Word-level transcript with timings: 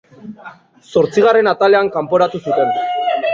Zortzigarren 0.93 1.51
atalean 1.51 1.93
kanporatu 1.99 2.43
zuten. 2.47 2.75